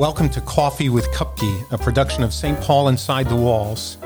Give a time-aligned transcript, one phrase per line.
[0.00, 2.58] Welcome to Coffee with Kupke, a production of St.
[2.62, 3.98] Paul Inside the Walls.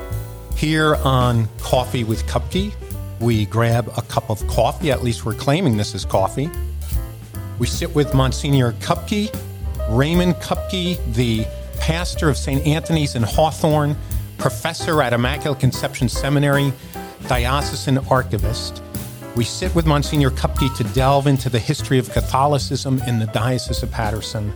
[0.57, 2.73] Here on Coffee with Kupke,
[3.21, 6.49] we grab a cup of coffee, at least we're claiming this is coffee.
[7.59, 9.33] We sit with Monsignor Kupke,
[9.89, 11.45] Raymond Kupke, the
[11.79, 12.67] pastor of St.
[12.67, 13.95] Anthony's in Hawthorne,
[14.37, 16.73] professor at Immaculate Conception Seminary,
[17.29, 18.83] diocesan archivist.
[19.37, 23.81] We sit with Monsignor Kupke to delve into the history of Catholicism in the Diocese
[23.81, 24.53] of Paterson.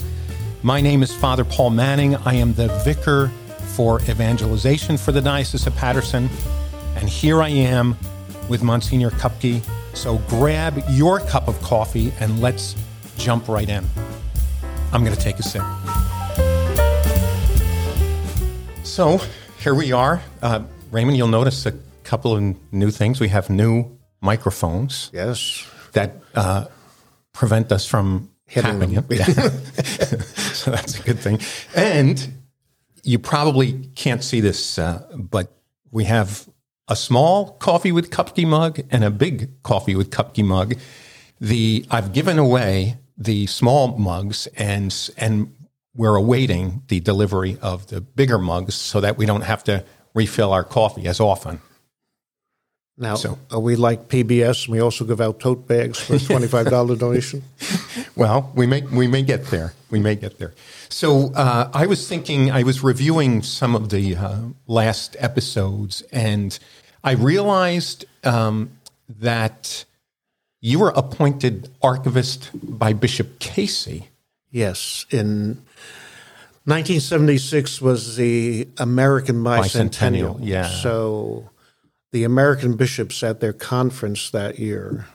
[0.61, 2.17] My name is Father Paul Manning.
[2.17, 3.29] I am the vicar
[3.75, 6.29] for evangelization for the Diocese of Paterson.
[6.97, 7.95] And here I am
[8.49, 9.63] with Monsignor Kupke.
[9.95, 12.75] So grab your cup of coffee and let's
[13.17, 13.85] jump right in.
[14.91, 15.63] I'm going to take a sip.
[18.83, 19.21] So
[19.59, 20.21] here we are.
[20.41, 23.21] Uh, Raymond, you'll notice a couple of new things.
[23.21, 25.09] We have new microphones.
[25.13, 25.65] Yes.
[25.93, 26.65] That uh,
[27.31, 28.91] prevent us from Hitting them.
[29.09, 29.25] Yeah.
[30.53, 31.39] so that's a good thing.
[31.75, 32.33] And
[33.03, 35.51] you probably can't see this, uh, but
[35.91, 36.49] we have
[36.87, 40.75] a small coffee with Kupke mug and a big coffee with Kupke mug.
[41.39, 45.53] The I've given away the small mugs and and
[45.95, 50.53] we're awaiting the delivery of the bigger mugs so that we don't have to refill
[50.53, 51.61] our coffee as often.
[52.99, 56.17] Now, So- are we like PBS and we also give out tote bags for a
[56.19, 57.43] $25 donation?
[58.15, 59.73] Well, we may we may get there.
[59.89, 60.53] We may get there.
[60.89, 66.57] So uh, I was thinking, I was reviewing some of the uh, last episodes, and
[67.03, 68.71] I realized um,
[69.21, 69.85] that
[70.61, 74.09] you were appointed archivist by Bishop Casey.
[74.51, 75.05] Yes.
[75.09, 75.61] In
[76.65, 80.39] 1976 was the American Bicentennial, Bicentennial.
[80.41, 80.67] yeah.
[80.67, 81.49] So
[82.11, 85.07] the American bishops at their conference that year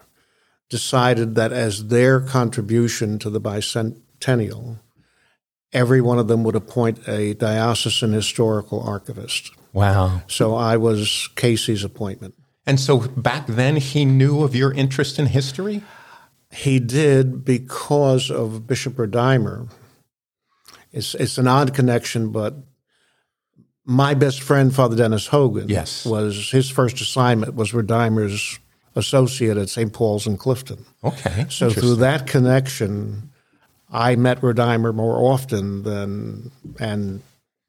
[0.70, 4.78] decided that as their contribution to the bicentennial,
[5.72, 9.52] every one of them would appoint a diocesan historical archivist.
[9.72, 10.22] Wow!
[10.28, 12.34] So I was Casey's appointment.
[12.66, 15.82] And so back then, he knew of your interest in history.
[16.50, 19.70] He did because of Bishop Rodimer.
[20.92, 22.54] It's it's an odd connection, but
[23.84, 26.04] my best friend, Father Dennis Hogan, Yes.
[26.06, 28.58] was his first assignment was Rodimer's
[28.96, 29.92] associate at St.
[29.92, 30.84] Paul's in Clifton.
[31.02, 33.30] Okay, So through that connection,
[33.92, 37.22] I met Rodimer more often than and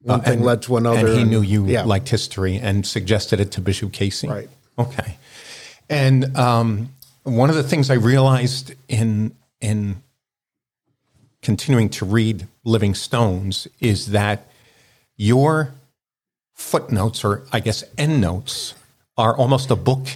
[0.03, 1.07] one thing led to another.
[1.07, 4.27] And he knew you yeah, liked history and suggested it to Bishop Casey.
[4.27, 4.49] Right.
[4.77, 5.17] Okay.
[5.89, 6.89] And um,
[7.23, 10.01] one of the things I realized in in
[11.41, 14.47] continuing to read Living Stones is that
[15.17, 15.73] your
[16.55, 18.73] footnotes, or I guess endnotes,
[19.17, 20.07] are almost a book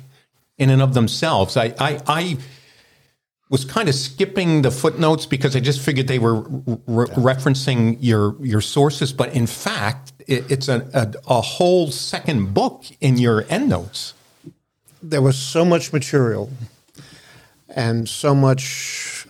[0.58, 1.56] in and of themselves.
[1.56, 2.38] I I, I
[3.50, 6.42] was kind of skipping the footnotes because I just figured they were
[6.88, 12.54] re- referencing your your sources, but in fact, it, it's a, a a whole second
[12.54, 14.14] book in your endnotes.
[15.02, 16.50] there was so much material
[17.70, 19.26] and so much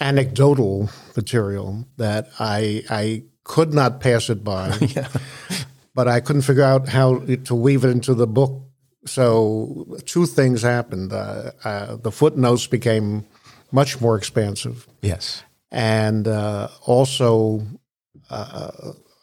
[0.00, 4.78] anecdotal material that I I could not pass it by.
[5.98, 8.52] But I couldn't figure out how to weave it into the book.
[9.04, 11.12] So two things happened.
[11.12, 13.24] Uh, uh, the footnotes became
[13.72, 15.42] much more expansive, Yes.
[15.72, 17.66] and uh, also
[18.30, 18.70] uh,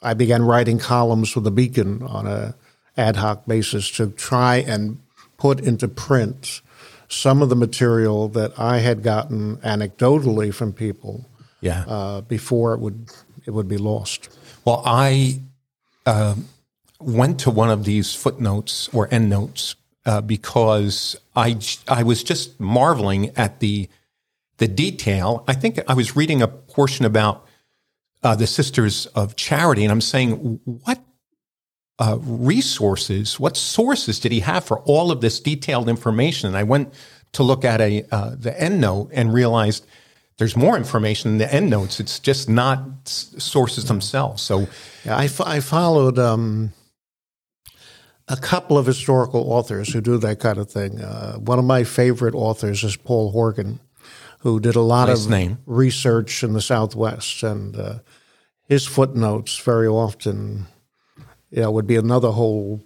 [0.02, 2.54] I began writing columns for the Beacon on a
[2.98, 4.98] ad hoc basis to try and
[5.38, 6.60] put into print
[7.08, 11.24] some of the material that I had gotten anecdotally from people
[11.62, 11.84] Yeah.
[11.88, 13.08] uh, before it would
[13.46, 14.28] it would be lost.
[14.66, 15.40] Well, I
[16.04, 16.34] uh,
[17.00, 21.58] went to one of these footnotes or endnotes uh, because I
[22.04, 23.88] was just marveling at the
[24.58, 25.44] the detail.
[25.46, 27.46] I think I was reading a portion about
[28.22, 30.98] uh, the Sisters of Charity, and I'm saying, what
[31.98, 36.48] uh, resources, what sources did he have for all of this detailed information?
[36.48, 36.94] And I went
[37.32, 39.86] to look at a uh, the endnote and realized
[40.38, 42.00] there's more information in the endnotes.
[42.00, 44.42] It's just not s- sources themselves.
[44.42, 44.68] So
[45.04, 46.72] Yeah, I, I followed um,
[48.28, 51.00] a couple of historical authors who do that kind of thing.
[51.00, 53.80] Uh, one of my favorite authors is Paul Horgan,
[54.40, 55.58] who did a lot Nice of name.
[55.66, 57.98] research in the Southwest, and uh,
[58.68, 60.66] his footnotes very often,
[61.50, 62.82] you know, would be another whole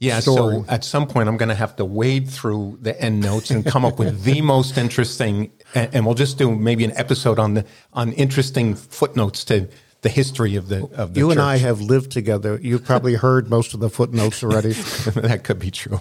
[0.00, 0.56] Yeah, story.
[0.56, 3.64] so at some point I'm going to have to wade through the end notes and
[3.64, 7.54] come up with the most interesting, and, and we'll just do maybe an episode on
[7.54, 9.68] the on interesting footnotes to
[10.02, 12.58] the history of the of the You and I have lived together.
[12.60, 14.72] You've probably heard most of the footnotes already.
[15.14, 16.00] that could be true.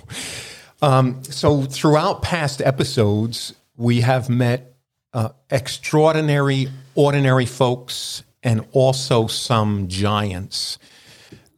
[0.82, 4.76] Um, so throughout past episodes, we have met
[5.14, 10.78] uh, extraordinary, ordinary folks and also some giants.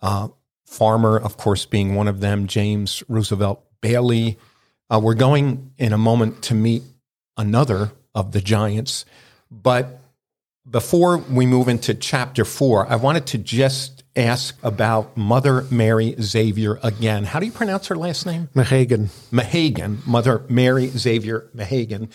[0.01, 0.29] Uh,
[0.65, 4.37] Farmer, of course, being one of them, James Roosevelt Bailey.
[4.89, 6.83] Uh, we're going in a moment to meet
[7.35, 9.03] another of the giants.
[9.51, 10.00] But
[10.69, 16.79] before we move into chapter four, I wanted to just ask about Mother Mary Xavier
[16.83, 17.23] again.
[17.23, 18.49] How do you pronounce her last name?
[18.53, 19.09] Mehegan.
[19.31, 22.11] Mehegan, Mother Mary Xavier Mehegan.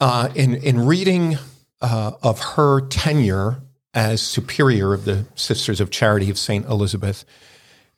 [0.00, 1.38] Uh, in in reading
[1.80, 3.62] uh, of her tenure
[3.94, 7.24] as superior of the Sisters of Charity of Saint Elizabeth,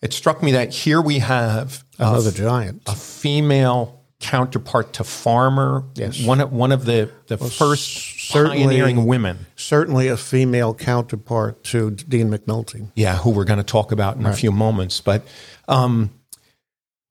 [0.03, 5.85] it struck me that here we have another giant, a female counterpart to Farmer.
[5.95, 9.47] Yes, one of, one of the the well, first pioneering women.
[9.57, 12.91] Certainly, a female counterpart to Dean McNulty.
[12.95, 14.35] Yeah, who we're going to talk about in right.
[14.35, 15.27] a few moments, but.
[15.69, 16.11] Um,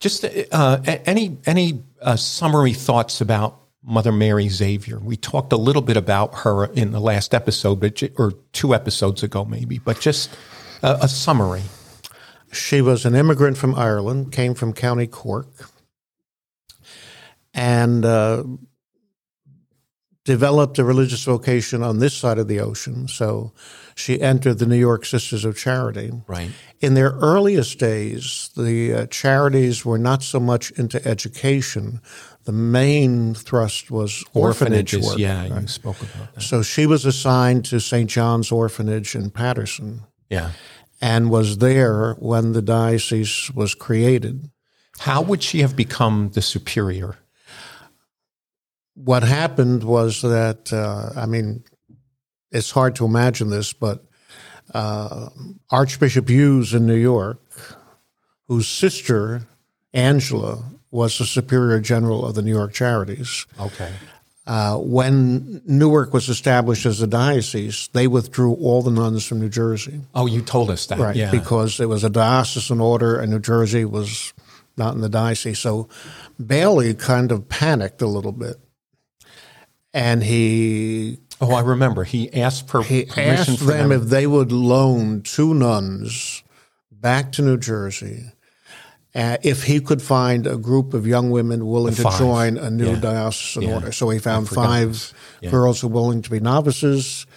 [0.04, 5.00] just uh, any any uh, summary thoughts about Mother Mary Xavier.
[5.00, 9.24] We talked a little bit about her in the last episode, but or two episodes
[9.24, 9.80] ago, maybe.
[9.80, 10.30] But just
[10.82, 11.64] a, a summary.
[12.52, 15.48] She was an immigrant from Ireland, came from County Cork,
[17.54, 18.44] and uh,
[20.26, 23.08] developed a religious vocation on this side of the ocean.
[23.08, 23.52] So
[23.96, 26.12] she entered the New York Sisters of Charity.
[26.28, 26.52] Right.
[26.80, 32.02] In their earliest days, the uh, charities were not so much into education.
[32.46, 35.18] The main thrust was orphanage Orphanages, work.
[35.18, 35.62] Yeah, right?
[35.62, 36.42] you spoke about that.
[36.42, 38.10] So she was assigned to St.
[38.10, 40.04] John's Orphanage in Paterson.
[40.30, 40.52] Yeah.
[41.02, 44.50] And was there when the diocese was created.
[45.00, 47.18] How would she have become the superior?
[48.96, 51.64] What happened was that, uh, I mean,
[52.52, 54.06] it's hard to imagine this, but
[54.74, 55.30] uh,
[55.72, 57.42] Archbishop Hughes in New York,
[58.48, 59.48] whose sister,
[59.94, 63.48] Angela, was the Superior General of the New York Charities.
[63.60, 63.92] Okay.
[64.46, 69.50] Uh, when Newark was established as a diocese, they withdrew all the nuns from New
[69.50, 70.02] Jersey.
[70.14, 71.16] Oh, you told us that, right?
[71.16, 71.32] Yeah.
[71.32, 74.34] Because it was a diocesan order, and New Jersey was
[74.76, 75.60] not in the diocese.
[75.60, 75.88] So
[76.46, 78.58] Bailey kind of panicked a little bit,
[79.94, 82.04] and he Oh, I remember.
[82.04, 86.44] He asked for he asked them, them if they would loan two nuns
[86.92, 88.32] back to New Jersey
[89.16, 92.92] uh, if he could find a group of young women willing to join a new
[92.92, 93.00] yeah.
[93.00, 93.74] diocesan yeah.
[93.74, 93.92] order.
[93.92, 95.52] So he found five yeah.
[95.52, 97.28] girls who were willing to be novices,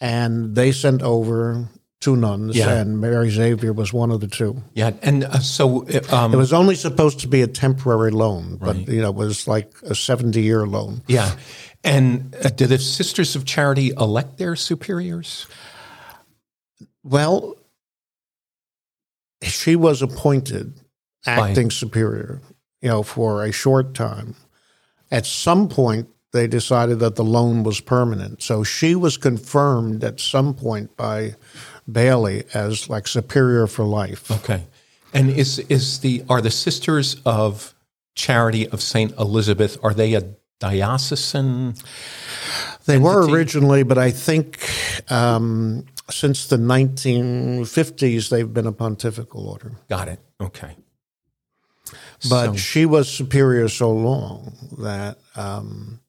[0.00, 1.68] and they sent over
[2.00, 4.62] two nuns, and Mary Xavier was one of the two.
[4.74, 8.76] Yeah, and uh, so um, it was only supposed to be a temporary loan, but
[8.76, 8.88] right.
[8.88, 11.02] you know, it was like a seventy-year loan.
[11.06, 11.30] Yeah,
[11.84, 15.46] and uh, did the Sisters of Charity elect their superiors?
[17.02, 17.56] Well,
[19.42, 20.74] she was appointed
[21.26, 21.70] acting Fine.
[21.70, 22.40] superior,
[22.82, 24.34] you know, for a short time.
[25.10, 28.42] At some point, they decided that the loan was permanent.
[28.42, 31.34] So she was confirmed at some point by
[31.90, 34.30] Bailey as like superior for life.
[34.30, 34.64] Okay.
[35.12, 37.74] And is is the are the Sisters of
[38.14, 41.74] Charity of Saint Elizabeth are they a diocesan?
[42.84, 43.04] They entity?
[43.04, 44.70] were originally, but I think
[45.10, 49.72] um, since the 1950s they've been a pontifical order.
[49.88, 50.20] Got it.
[50.40, 50.76] Okay.
[52.28, 52.56] But so.
[52.56, 56.00] she was superior so long that um,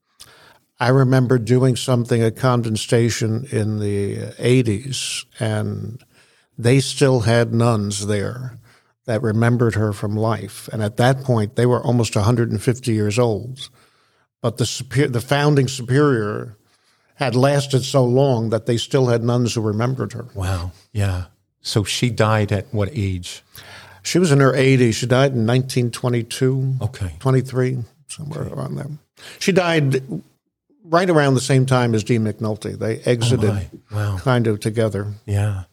[0.80, 6.04] I remember doing something at Convent Station in the 80s, and
[6.58, 8.58] they still had nuns there
[9.06, 10.68] that remembered her from life.
[10.72, 13.70] And at that point, they were almost 150 years old.
[14.42, 16.58] But the, super, the founding superior
[17.16, 20.26] had lasted so long that they still had nuns who remembered her.
[20.34, 20.72] Wow.
[20.92, 21.26] Yeah.
[21.62, 23.44] So she died at what age?
[24.02, 24.96] She was in her 80s.
[24.96, 26.76] She died in 1922.
[26.82, 27.16] Okay.
[27.20, 28.54] 23, somewhere okay.
[28.54, 28.90] around there.
[29.38, 30.02] She died
[30.84, 32.78] right around the same time as Dean McNulty.
[32.78, 34.18] They exited oh wow.
[34.18, 35.14] kind of together.
[35.26, 35.66] Yeah.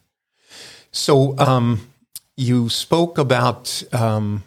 [0.91, 1.89] So um,
[2.37, 4.43] you spoke about, um,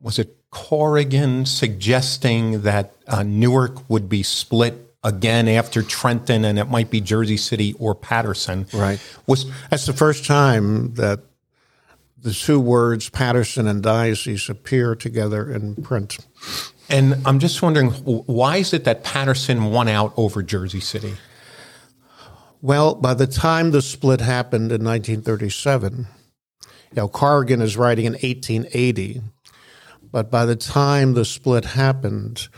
[0.00, 6.66] was it Corrigan suggesting that uh, Newark would be split again after Trenton and it
[6.66, 8.66] might be Jersey City or Paterson.
[8.72, 9.00] Right.
[9.26, 11.20] Was That's the first time that
[12.22, 16.18] the two words Paterson and diocese appear together in print.
[16.88, 21.14] And I'm just wondering, why is it that Paterson won out over Jersey City?
[22.60, 26.06] Well, by the time the split happened in 1937,
[26.62, 29.22] you know, Corrigan is writing in 1880,
[30.12, 32.48] but by the time the split happened,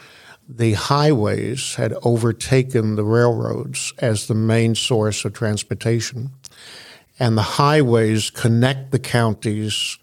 [0.49, 6.31] the highways had overtaken the railroads as the main source of transportation
[7.19, 9.99] and the highways connect the counties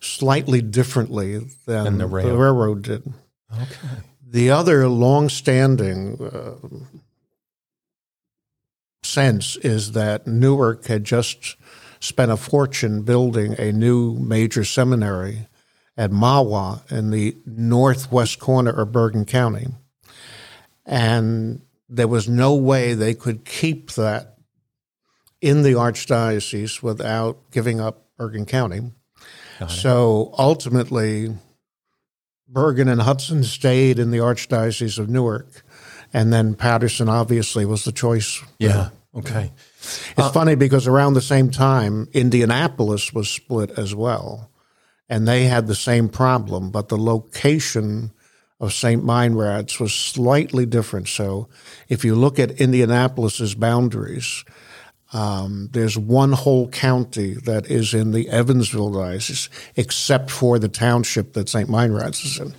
[0.00, 2.28] slightly differently than the, rail.
[2.28, 3.12] the, railroad did.
[3.52, 3.88] Okay.
[4.28, 6.54] The other long-standing uh,
[9.02, 11.56] sense is that Newark had just
[12.00, 15.46] spent a fortune building a new major seminary
[15.96, 19.68] at Mahwah in the northwest corner of Bergen County.
[20.84, 24.38] And there was no way they could keep that
[25.40, 28.80] in the archdiocese without giving up Bergen County.
[29.68, 31.34] So ultimately,
[32.48, 35.62] Bergen and Hudson stayed in the Archdiocese of Newark,
[36.12, 38.42] and then Paterson obviously was the choice.
[38.58, 38.90] Yeah.
[39.16, 39.52] Okay.
[39.80, 44.50] It's uh, funny because around the same time, Indianapolis was split as well,
[45.14, 48.10] and they had the same problem, but the location
[48.58, 49.04] of St.
[49.04, 51.06] Meinrad's was slightly different.
[51.06, 51.48] So
[51.88, 54.44] if you look at Indianapolis's boundaries,
[55.12, 61.34] um, there's one whole county that is in the Evansville diocese, except for the township
[61.34, 61.70] that St.
[61.70, 62.52] Meinrad's is in.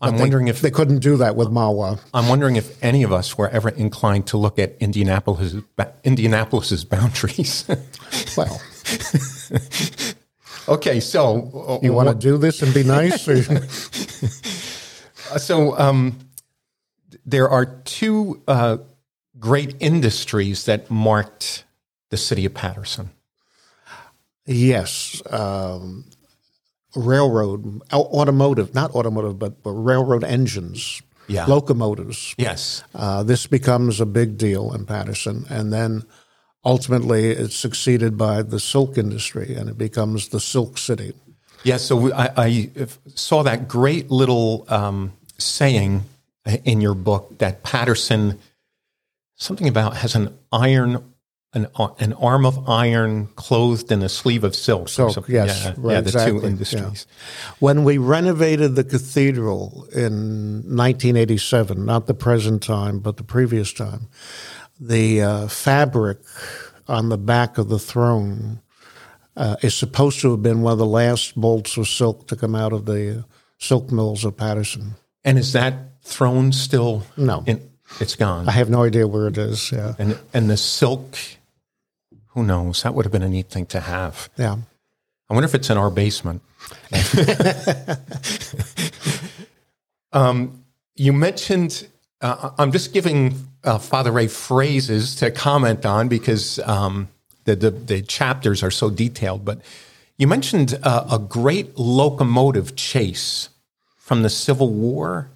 [0.00, 2.00] I'm wondering if They couldn't do that with Mahwah.
[2.12, 5.54] I'm wondering if any of us were ever inclined to look at Indianapolis
[6.02, 7.64] Indianapolis's boundaries.
[8.36, 8.60] Well,
[10.68, 13.26] okay, so uh, you want to do this and be nice?
[15.38, 16.18] So um,
[17.24, 18.76] there are two uh,
[19.40, 21.64] great industries that marked
[22.10, 23.10] the city of Paterson.
[24.46, 25.20] yes.
[25.30, 26.04] Um,
[26.94, 31.44] railroad, automotive, not automotive, but, but railroad engines, Yeah.
[31.46, 32.34] locomotives.
[32.38, 32.84] Yes.
[32.94, 35.44] Uh, this becomes a big deal in Paterson.
[35.50, 36.04] And then
[36.66, 41.14] ultimately it's succeeded by the silk industry and it becomes the silk city.
[41.62, 42.70] Yeah, so we, I, I
[43.14, 46.02] saw that great little um, saying
[46.64, 48.38] in your book that Paterson,
[49.36, 51.12] something about has an iron,
[51.54, 51.68] an,
[51.98, 54.88] an arm of iron clothed in a sleeve of silk.
[54.88, 56.50] Silk, yes, yeah, right, yeah, the exactly, two yeah.
[56.50, 57.06] industries.
[57.58, 64.08] When we renovated the cathedral in 1987, not the present time, but the previous time,
[64.80, 66.18] the uh, fabric
[66.88, 68.60] on the back of the throne
[69.36, 72.54] uh, is supposed to have been one of the last bolts of silk to come
[72.54, 73.24] out of the
[73.58, 74.94] silk mills of Paterson.
[75.24, 77.04] And is that throne still?
[77.16, 77.42] No.
[77.46, 77.68] in,
[78.00, 78.48] it's gone.
[78.48, 79.72] I have no idea where it is.
[79.72, 81.16] Yeah, and and the silk,
[82.28, 82.82] who knows?
[82.82, 84.28] That would have been a neat thing to have.
[84.36, 84.56] yeah.
[85.28, 86.40] I wonder if it's in our basement.
[90.12, 90.64] um,
[90.94, 91.88] you mentioned,
[92.26, 97.08] uh, I'm just giving uh, Father Ray phrases to comment on because um,
[97.44, 99.44] the, the, the chapters are so detailed.
[99.44, 99.60] But
[100.18, 103.50] you mentioned uh, a great locomotive chase
[103.96, 105.30] from the Civil War.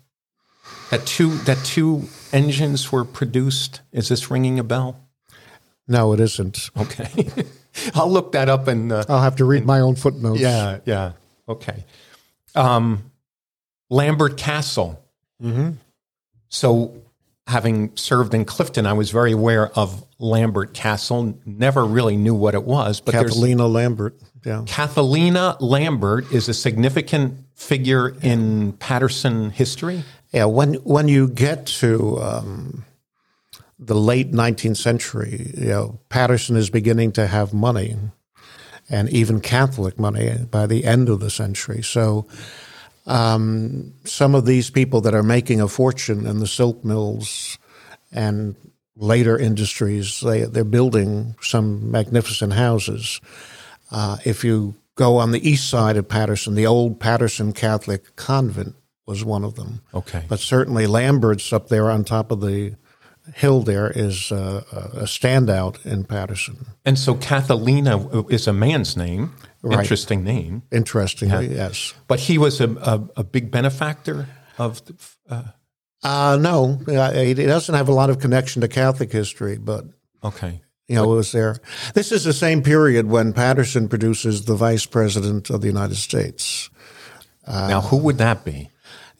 [0.91, 3.81] That two that two engines were produced.
[3.93, 4.99] Is this ringing a bell?
[5.87, 6.71] No, it isn't.
[6.77, 7.29] Okay,
[7.95, 8.91] I'll look that up and.
[8.91, 10.41] Uh, I'll have to read my own footnotes.
[10.41, 11.13] yeah, yeah.
[11.49, 11.85] Okay.
[12.57, 13.13] Um,
[13.89, 15.01] Lambert Castle.
[15.41, 15.71] Mm-hmm.
[16.51, 17.03] So,
[17.47, 21.39] having served in Clifton, I was very aware of Lambert Castle.
[21.47, 24.21] Never really knew what it was, but Catholina Lambert.
[24.45, 24.63] Yeah.
[24.67, 30.03] Catholina Lambert is a significant figure in Paterson history.
[30.33, 32.85] Yeah, when when you get to um,
[33.79, 37.97] the late 19th century, you know, Paterson is beginning to have money,
[38.89, 41.83] and even Catholic money by the end of the century.
[41.83, 42.27] So,
[43.07, 47.59] um, some of these people that are making a fortune in the silk mills
[48.13, 48.55] and
[48.97, 53.21] later industries, they they're building some magnificent houses.
[53.91, 58.75] Uh, if you go on the east side of Paterson, the old Paterson Catholic convent
[59.07, 59.81] was one of them.
[59.95, 60.25] Okay.
[60.29, 62.77] But certainly Lambert's up there on top of the
[63.35, 64.63] hill there is uh,
[64.95, 66.67] a standout in Paterson.
[66.85, 69.35] And so Catholina is a man's name.
[69.63, 69.81] Right.
[69.81, 70.63] Interesting name.
[70.71, 71.95] Interestingly, yes.
[72.07, 74.27] But he was a, a, a big benefactor
[74.59, 74.95] of the,
[75.29, 75.43] uh,
[76.03, 79.85] Uh, no, he doesn't have a lot of connection to Catholic history, but
[80.25, 80.63] okay.
[80.89, 81.61] you know, it was there.
[81.93, 86.71] This is the same period when Paterson produces the Vice President of the United States,
[87.47, 88.71] now, who would that be?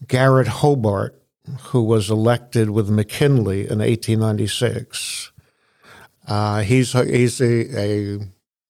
[0.07, 1.20] Garrett Hobart,
[1.71, 5.33] who was elected with McKinley in 1896.
[6.27, 7.97] Uh, he's he's a, a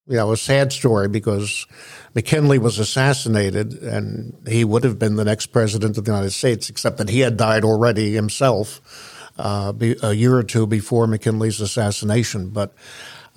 [0.07, 1.67] you know a sad story because
[2.15, 6.69] McKinley was assassinated and he would have been the next president of the United States,
[6.69, 8.81] except that he had died already himself
[9.37, 9.73] uh,
[10.03, 12.49] a year or two before McKinley's assassination.
[12.49, 12.73] But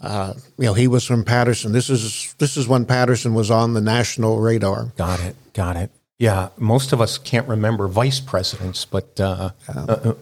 [0.02, 1.72] uh, you know he was from Paterson.
[1.72, 4.92] This is this is when Paterson was on the national radar.
[4.96, 5.36] Got it.
[5.52, 5.90] Got it.
[6.18, 10.14] Yeah, most of us can't remember vice presidents, but uh, uh, uh,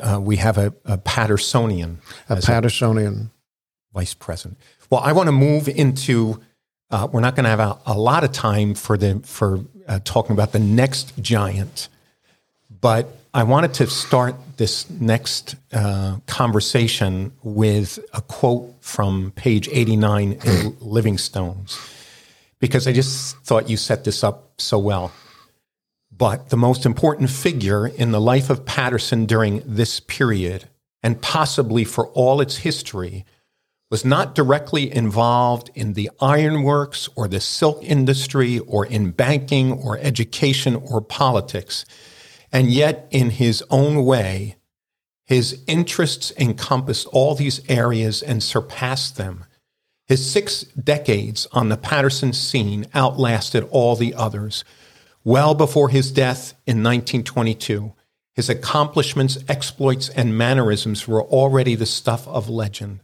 [0.00, 3.30] uh, we have a, a Patersonian A Patersonian.
[3.92, 4.58] vice president.
[4.90, 6.40] Well, I want to move into.
[6.90, 10.00] Uh, we're not going to have a, a lot of time for the for uh,
[10.04, 11.88] talking about the next giant,
[12.80, 20.32] but I wanted to start this next uh, conversation with a quote from page 89
[20.44, 21.78] in Living Stones
[22.60, 25.12] because I just thought you set this up so well.
[26.10, 30.68] But the most important figure in the life of Paterson during this period,
[31.02, 33.24] and possibly for all its history,
[33.90, 39.98] was not directly involved in the ironworks or the silk industry or in banking or
[39.98, 41.84] education or politics.
[42.52, 44.56] And yet, in his own way,
[45.24, 49.44] his interests encompassed all these areas and surpassed them.
[50.08, 54.64] His six decades on the Paterson scene outlasted all the others.
[55.22, 57.92] Well before his death in 1922,
[58.34, 63.00] his accomplishments, exploits, and mannerisms were already the stuff of legend.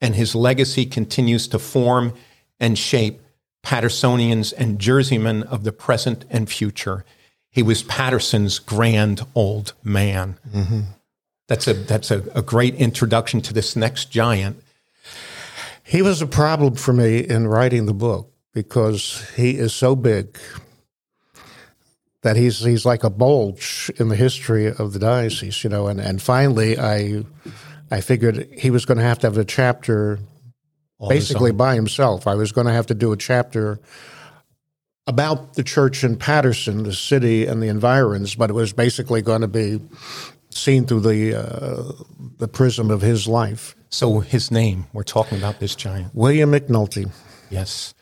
[0.00, 2.14] And his legacy continues to form
[2.58, 3.20] and shape
[3.64, 7.04] Patersonians and Jerseymen of the present and future.
[7.50, 10.38] He was Paterson's grand old man.
[10.52, 10.80] Mm-hmm.
[11.48, 14.62] That's a that's a, a great introduction to this next giant.
[15.86, 20.36] He was a problem for me in writing the book because he is so big
[22.22, 25.86] that he's he's like a bulge in the history of the diocese, you know.
[25.86, 27.24] And and finally, I
[27.88, 30.18] I figured he was going to have to have a chapter
[30.98, 32.26] All basically by himself.
[32.26, 33.78] I was going to have to do a chapter
[35.06, 39.42] about the church in Paterson, the city and the environs, but it was basically going
[39.42, 39.80] to be
[40.50, 41.92] seen through the uh,
[42.38, 43.76] the prism of his life.
[43.88, 47.10] So his name, we're talking about this giant, William McNulty.
[47.50, 47.94] Yes.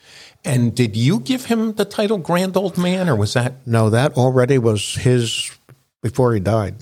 [0.45, 3.67] And did you give him the title Grand Old Man, or was that?
[3.67, 5.51] No, that already was his
[6.03, 6.77] before he died.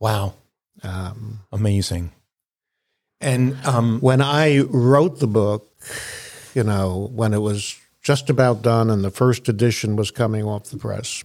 [0.00, 0.34] Wow.
[0.82, 2.12] Um, Amazing.
[3.20, 5.68] And um, when I wrote the book,
[6.54, 10.70] you know, when it was just about done and the first edition was coming off
[10.70, 11.24] the press,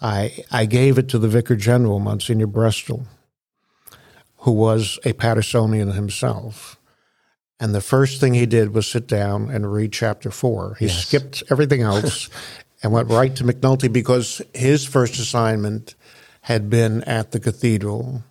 [0.00, 3.04] I, I gave it to the Vicar General, Monsignor Breastal,
[4.42, 6.78] who was a Patersonian himself.
[7.60, 10.76] And the first thing he did was sit down and read chapter four.
[10.78, 11.06] He yes.
[11.06, 12.28] skipped everything else
[12.82, 15.94] and went right to McNulty because his first assignment
[16.42, 18.24] had been at the cathedral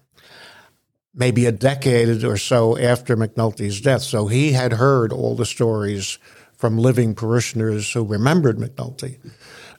[1.14, 4.02] maybe a decade or so after McNulty's death.
[4.02, 6.18] So he had heard all the stories
[6.56, 9.18] from living parishioners who remembered McNulty.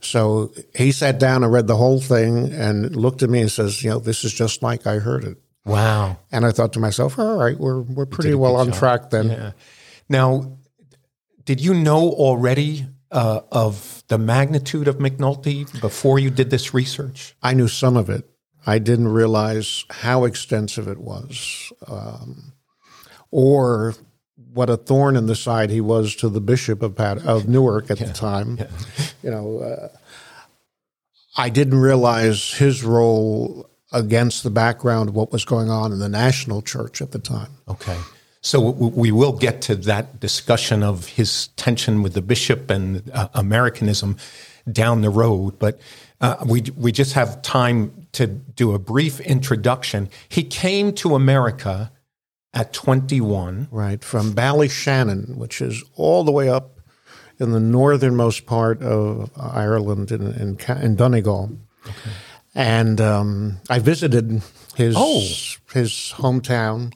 [0.00, 3.84] So he sat down and read the whole thing and looked at me and says,
[3.84, 6.18] "You know, this is just like I heard it." Wow!
[6.32, 8.78] And I thought to myself, "All right, we're we're pretty well on job.
[8.78, 9.52] track then." Yeah.
[10.08, 10.58] Now,
[11.44, 17.36] did you know already uh, of the magnitude of McNulty before you did this research?
[17.42, 18.28] I knew some of it.
[18.66, 22.52] I didn't realize how extensive it was, um,
[23.30, 23.94] or
[24.52, 27.90] what a thorn in the side he was to the bishop of Pat, of Newark
[27.90, 28.06] at yeah.
[28.06, 28.58] the time.
[28.58, 28.66] Yeah.
[29.22, 29.88] You know, uh,
[31.36, 36.08] I didn't realize his role against the background of what was going on in the
[36.08, 37.50] national church at the time.
[37.68, 37.98] Okay.
[38.40, 43.28] So we will get to that discussion of his tension with the bishop and uh,
[43.34, 44.16] Americanism
[44.70, 45.80] down the road, but
[46.20, 50.08] uh, we we just have time to do a brief introduction.
[50.28, 51.92] He came to America
[52.54, 53.68] at 21.
[53.70, 56.80] Right, from Ballyshannon, which is all the way up
[57.38, 61.58] in the northernmost part of Ireland in, in, in Donegal.
[61.84, 62.10] Okay.
[62.54, 64.42] And um, I visited
[64.76, 65.20] his, oh.
[65.72, 66.92] his hometown.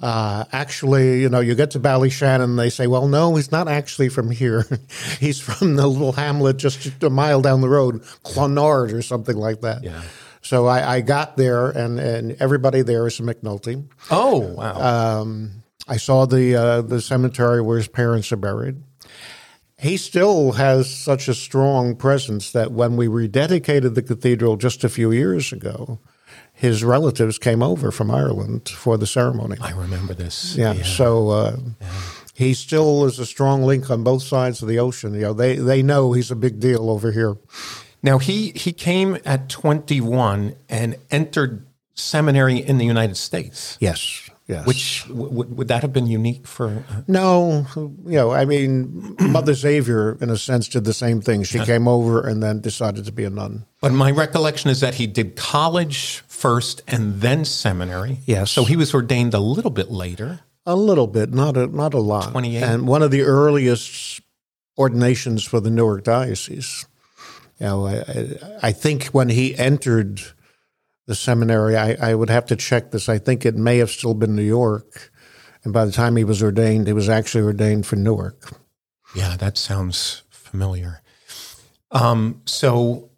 [0.00, 4.08] Uh, actually, you know, you get to Ballyshannon, they say, well, no, he's not actually
[4.08, 4.66] from here.
[5.20, 9.60] he's from the little hamlet just a mile down the road, Clonard or something like
[9.60, 9.84] that.
[9.84, 10.02] Yeah.
[10.42, 13.88] So I, I, got there, and, and everybody there is a McNulty.
[14.10, 15.20] Oh, wow.
[15.20, 18.82] Um, I saw the uh, the cemetery where his parents are buried.
[19.82, 24.88] He still has such a strong presence that when we rededicated the cathedral just a
[24.88, 25.98] few years ago,
[26.52, 29.56] his relatives came over from Ireland for the ceremony.
[29.60, 30.54] I remember this.
[30.54, 30.74] Yeah.
[30.74, 30.84] yeah.
[30.84, 31.88] So uh, yeah.
[32.32, 35.14] he still is a strong link on both sides of the ocean.
[35.14, 37.36] You know, they they know he's a big deal over here.
[38.04, 43.78] Now he he came at 21 and entered seminary in the United States.
[43.80, 44.30] Yes.
[44.52, 44.66] Yes.
[44.66, 46.68] Which w- would that have been unique for?
[46.68, 51.42] Uh, no, you know, I mean, Mother Xavier, in a sense, did the same thing.
[51.44, 53.64] She came over and then decided to be a nun.
[53.80, 58.18] But my recollection is that he did college first and then seminary.
[58.26, 58.50] Yes.
[58.50, 60.40] So he was ordained a little bit later.
[60.64, 62.30] A little bit, not a not a lot.
[62.30, 62.62] Twenty eight.
[62.62, 64.20] And one of the earliest
[64.78, 66.86] ordinations for the Newark diocese.
[67.58, 70.20] You know, I, I think when he entered
[71.06, 73.08] the seminary, I, I would have to check this.
[73.08, 75.10] I think it may have still been New York.
[75.64, 78.52] And by the time he was ordained, he was actually ordained for Newark.
[79.14, 81.02] Yeah, that sounds familiar.
[81.90, 83.10] Um, so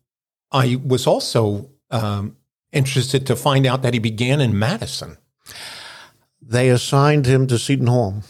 [0.51, 2.37] I was also um,
[2.73, 5.17] interested to find out that he began in Madison.
[6.43, 8.23] They assigned him to Seton Hall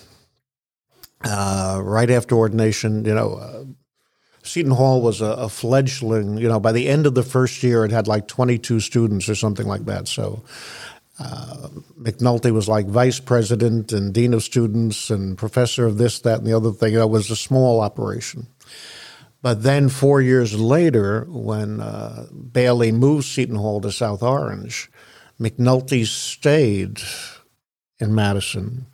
[1.24, 3.04] uh, right after ordination.
[3.04, 3.64] You know, uh,
[4.44, 6.36] Seton Hall was a, a, fledgling.
[6.36, 9.34] You know, by the end of the first year, it had like 22 students or
[9.34, 10.06] something like that.
[10.06, 10.44] So
[11.18, 16.38] uh, McNulty was like vice president and dean of students and professor of this, that,
[16.38, 16.92] and the other thing.
[16.92, 18.46] It was a small operation.
[19.40, 24.90] But then four years later, when uh, Bailey moved Seton Hall to South Orange,
[25.40, 27.00] McNulty stayed
[27.98, 28.86] in Madison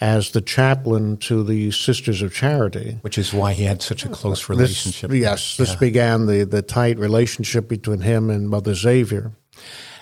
[0.00, 2.98] as the chaplain to the Sisters of Charity.
[3.00, 5.10] Which is why he had such a close relationship.
[5.10, 5.78] This, yes, this yeah.
[5.78, 9.32] began the, the tight relationship between him and Mother Xavier.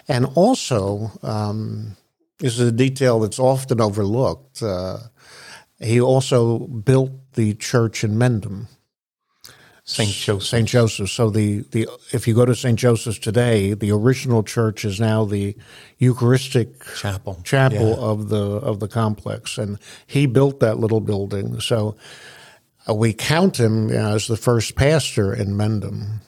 [0.08, 1.96] And also, um,
[2.38, 4.62] this is a detail that's often overlooked.
[4.62, 4.98] Uh,
[5.80, 8.66] he also built the church in Mendham.
[9.86, 10.10] St.
[10.10, 10.48] Joseph.
[10.48, 10.68] St.
[10.68, 11.10] Joseph.
[11.10, 12.78] So the, the if you go to St.
[12.78, 15.54] Joseph's today, the original church is now the
[15.98, 17.96] Eucharistic chapel chapel yeah.
[17.96, 21.60] of the of the complex, and he built that little building.
[21.60, 21.96] So
[22.88, 26.20] uh, we count him as the first pastor in Mendham.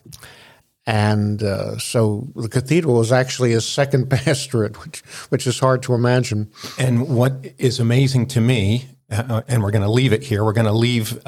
[0.89, 5.95] And uh, so the cathedral is actually a second pastorate, which, which is hard to
[5.95, 6.51] imagine.
[6.79, 10.53] And what is amazing to me, uh, and we're going to leave it here, we're
[10.53, 11.19] going to leave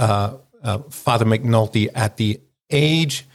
[0.62, 2.40] uh, Father McNulty at the
[2.70, 3.26] age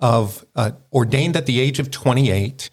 [0.00, 2.70] of, uh, ordained at the age of 28,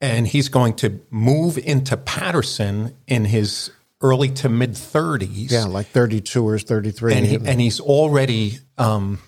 [0.00, 5.50] and he's going to move into Paterson in his early to mid 30s.
[5.50, 7.14] Yeah, like 32 or 33.
[7.14, 9.18] And, he, and he's already um,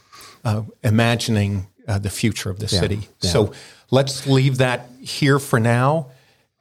[0.45, 3.09] uh, imagining uh, the future of the yeah, city.
[3.21, 3.31] Yeah.
[3.31, 3.53] So
[3.91, 6.11] let's leave that here for now.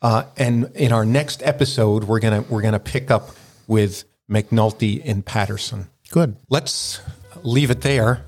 [0.02, 3.32] Uh, and in our next episode, we're gonna we're gonna pick up
[3.68, 5.90] with McNulty in Paterson.
[6.10, 6.38] Good.
[6.50, 7.02] Let's
[7.44, 8.24] leave it there.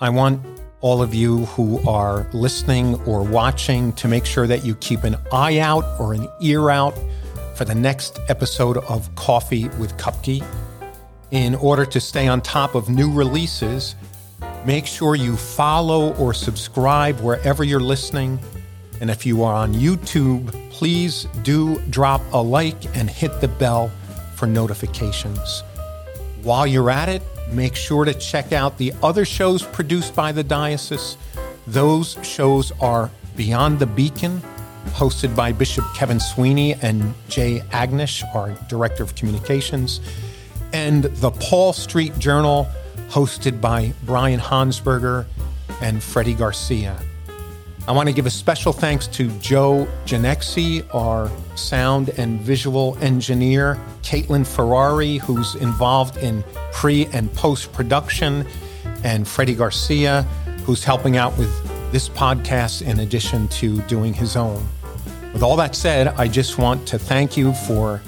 [0.00, 0.44] I want
[0.80, 5.16] all of you who are listening or watching to make sure that you keep an
[5.32, 6.94] eye out or an ear out
[7.54, 10.44] for the next episode of Coffee with Kupke.
[11.30, 13.94] In order to stay on top of new releases,
[14.64, 18.38] make sure you follow or subscribe wherever you're listening.
[19.00, 23.90] And if you are on YouTube, please do drop a like and hit the bell
[24.36, 25.62] for notifications.
[26.42, 30.42] While you're at it, make sure to check out the other shows produced by the
[30.42, 31.16] diocese.
[31.68, 34.42] Those shows are Beyond the Beacon,
[34.88, 40.00] hosted by Bishop Kevin Sweeney and Jay Agnish, our Director of Communications,
[40.72, 42.66] and the Paul Street Journal,
[43.08, 45.26] hosted by Brian Hansberger
[45.80, 47.00] and Freddie Garcia.
[47.88, 53.76] I want to give a special thanks to Joe Ginexi, our sound and visual engineer,
[54.02, 58.46] Caitlin Ferrari, who's involved in pre and post production,
[59.02, 60.22] and Freddie Garcia,
[60.64, 61.50] who's helping out with
[61.90, 64.64] this podcast in addition to doing his own.
[65.32, 68.00] With all that said, I just want to thank you for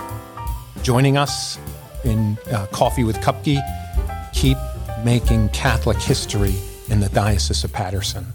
[0.83, 1.59] joining us
[2.05, 3.61] in uh, Coffee with Kupke.
[4.33, 4.59] Keep
[5.05, 6.55] making Catholic history
[6.89, 8.34] in the Diocese of Paterson.